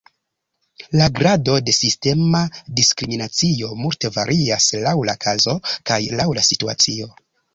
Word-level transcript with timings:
La 0.99 1.09
grado 1.17 1.57
de 1.65 1.75
sistema 1.79 2.41
diskriminacio 2.79 3.69
multe 3.83 4.13
varias 4.17 4.69
laŭ 4.87 4.95
la 5.11 5.17
kazo 5.27 5.57
kaj 5.91 6.01
laŭ 6.21 6.29
la 6.39 6.47
situacio. 6.49 7.11